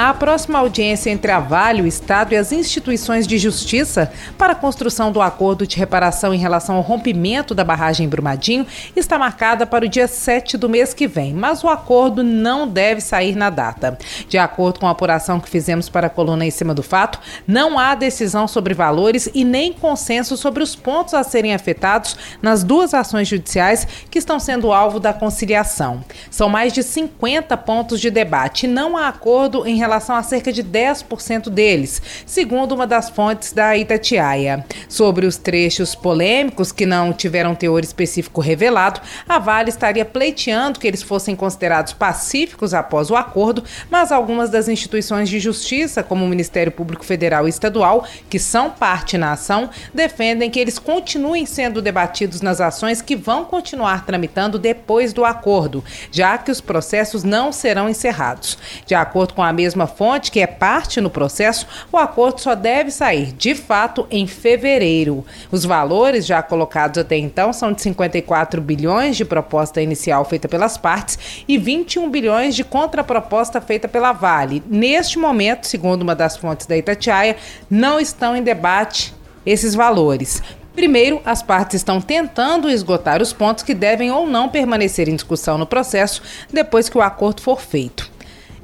[0.00, 4.54] A próxima audiência entre a Vale, o Estado e as instituições de justiça para a
[4.54, 8.64] construção do acordo de reparação em relação ao rompimento da barragem Brumadinho
[8.94, 13.00] está marcada para o dia 7 do mês que vem, mas o acordo não deve
[13.00, 13.98] sair na data.
[14.28, 17.76] De acordo com a apuração que fizemos para a coluna em cima do fato, não
[17.76, 22.94] há decisão sobre valores e nem consenso sobre os pontos a serem afetados nas duas
[22.94, 26.04] ações judiciais que estão sendo alvo da conciliação.
[26.30, 30.52] São mais de 50 pontos de debate não há acordo em relação relação a cerca
[30.52, 34.64] de 10% deles, segundo uma das fontes da Itatiaia.
[34.86, 40.86] Sobre os trechos polêmicos que não tiveram teor específico revelado, a Vale estaria pleiteando que
[40.86, 46.28] eles fossem considerados pacíficos após o acordo, mas algumas das instituições de justiça, como o
[46.28, 51.80] Ministério Público Federal e Estadual, que são parte na ação, defendem que eles continuem sendo
[51.80, 57.50] debatidos nas ações que vão continuar tramitando depois do acordo, já que os processos não
[57.52, 58.58] serão encerrados.
[58.84, 62.54] De acordo com a mesma mesma fonte, que é parte no processo, o acordo só
[62.54, 65.24] deve sair de fato em fevereiro.
[65.52, 70.76] Os valores já colocados até então são de 54 bilhões de proposta inicial feita pelas
[70.76, 74.62] partes e 21 bilhões de contraproposta feita pela Vale.
[74.66, 77.36] Neste momento, segundo uma das fontes da Itatiaia,
[77.70, 79.14] não estão em debate
[79.46, 80.42] esses valores.
[80.74, 85.58] Primeiro, as partes estão tentando esgotar os pontos que devem ou não permanecer em discussão
[85.58, 88.07] no processo depois que o acordo for feito.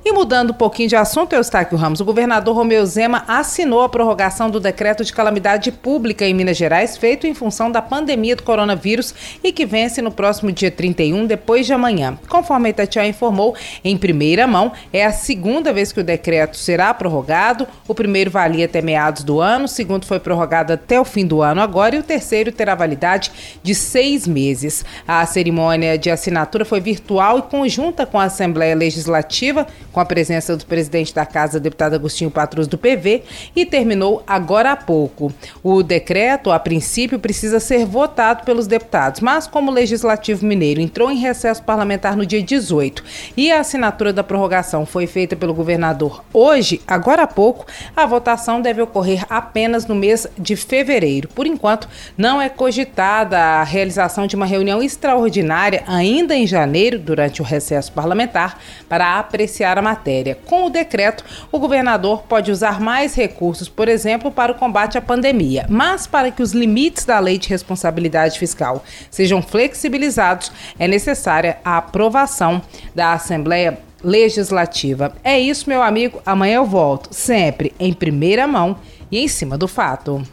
[0.07, 4.51] E mudando um pouquinho de assunto, Eustáquio Ramos, o governador Romeu Zema assinou a prorrogação
[4.51, 9.15] do decreto de calamidade pública em Minas Gerais, feito em função da pandemia do coronavírus
[9.43, 12.19] e que vence no próximo dia 31, depois de amanhã.
[12.29, 16.93] Conforme a Itatiaia informou, em primeira mão, é a segunda vez que o decreto será
[16.93, 17.67] prorrogado.
[17.89, 21.41] O primeiro valia até meados do ano, o segundo foi prorrogado até o fim do
[21.41, 24.85] ano agora e o terceiro terá validade de seis meses.
[25.09, 30.57] A cerimônia de assinatura foi virtual e conjunta com a Assembleia Legislativa com a presença
[30.57, 33.23] do presidente da Casa, deputado Agostinho Patrus, do PV,
[33.55, 35.33] e terminou agora há pouco.
[35.63, 41.11] O decreto, a princípio, precisa ser votado pelos deputados, mas como o Legislativo Mineiro entrou
[41.11, 43.05] em recesso parlamentar no dia 18
[43.37, 48.61] e a assinatura da prorrogação foi feita pelo governador hoje, agora há pouco, a votação
[48.61, 51.29] deve ocorrer apenas no mês de fevereiro.
[51.29, 51.89] Por enquanto,
[52.19, 57.93] não é cogitada a realização de uma reunião extraordinária ainda em janeiro, durante o recesso
[57.93, 60.37] parlamentar, para apreciar a matéria.
[60.47, 65.01] Com o decreto, o governador pode usar mais recursos, por exemplo, para o combate à
[65.01, 71.59] pandemia, mas para que os limites da lei de responsabilidade fiscal sejam flexibilizados, é necessária
[71.65, 72.61] a aprovação
[72.95, 75.15] da Assembleia Legislativa.
[75.23, 76.21] É isso, meu amigo.
[76.27, 78.77] Amanhã eu volto, sempre em primeira mão
[79.11, 80.27] e em cima do fato.